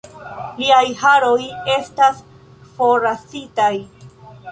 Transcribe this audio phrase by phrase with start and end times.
[0.61, 1.35] Liaj haroj
[1.73, 2.23] estas
[2.79, 3.71] forrazitaj.